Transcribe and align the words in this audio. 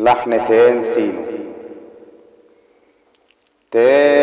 لحن 0.00 0.48
تان 0.48 0.84
سينو. 0.94 1.22
تان 3.70 4.19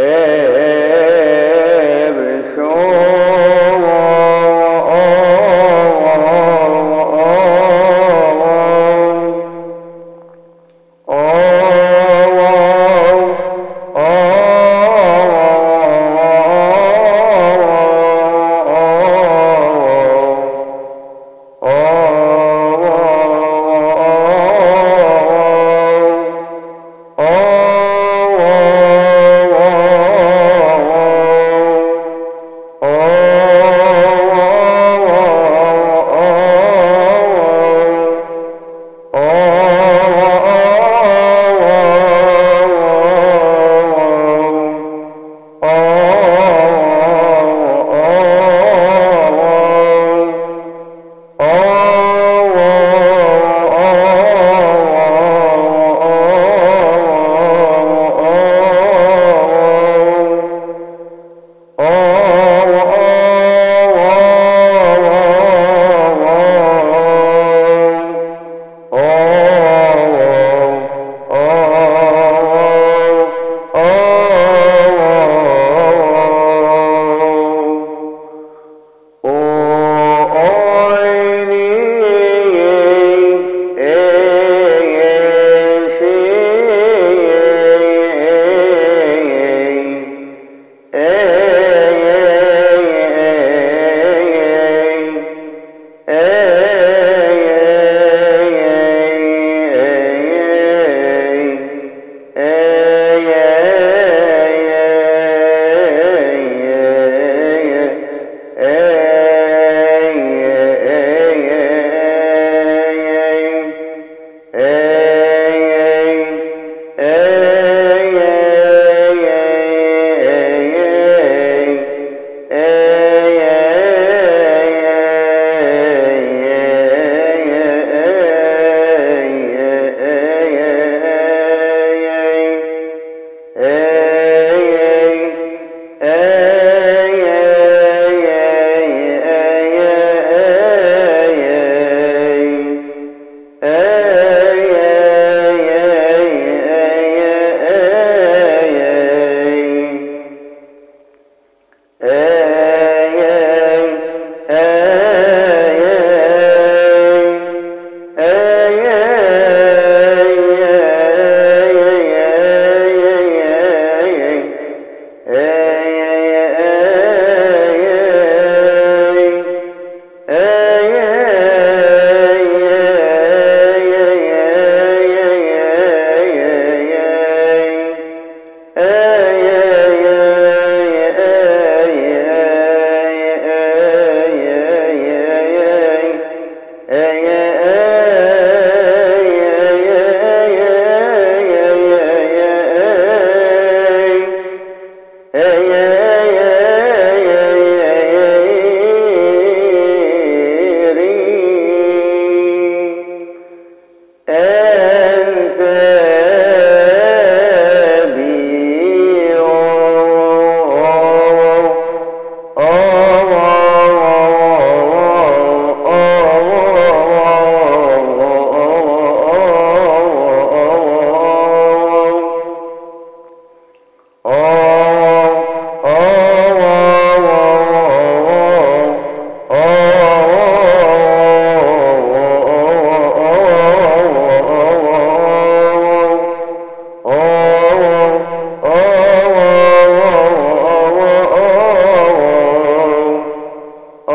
É, 0.00 0.27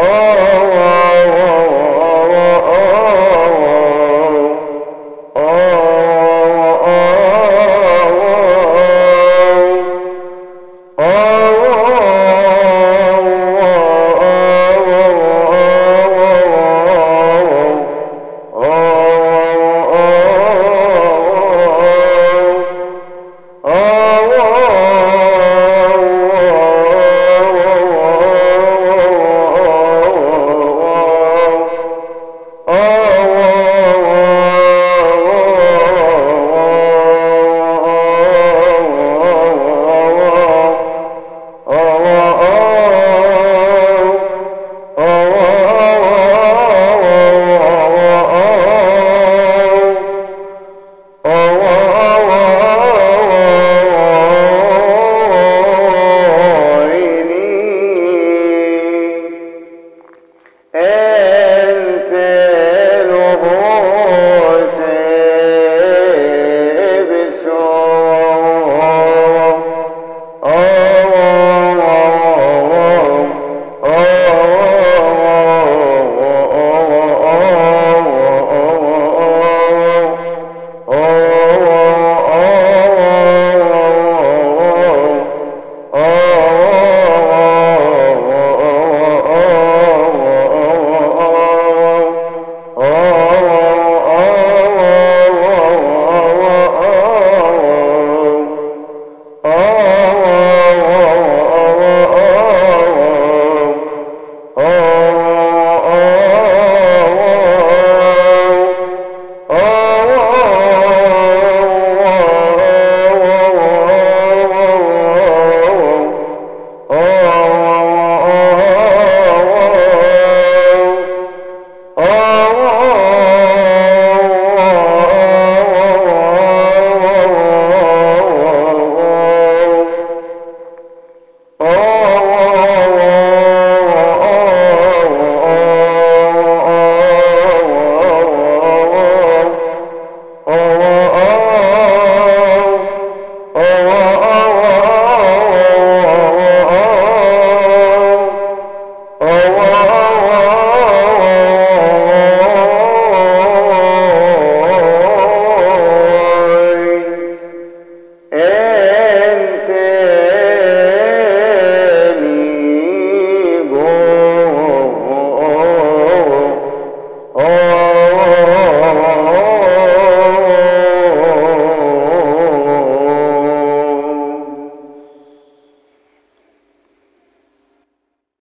Oh! 0.00 0.47